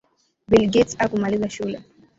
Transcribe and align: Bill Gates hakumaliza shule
Bill 0.47 0.67
Gates 0.71 0.95
hakumaliza 0.99 1.49
shule 1.49 1.81